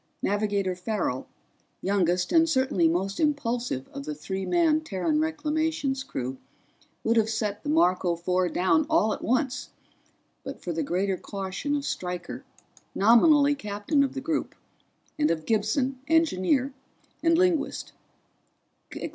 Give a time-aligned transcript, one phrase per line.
[0.23, 1.27] Navigator Farrell,
[1.79, 6.39] youngest and certainly most impulsive of the three man Terran Reclamations crew,
[7.03, 9.69] would have set the Marco Four down at once
[10.43, 12.43] but for the greater caution of Stryker,
[12.95, 14.55] nominally captain of the group,
[15.19, 16.73] and of Gibson, engineer,
[17.21, 17.91] and linguist.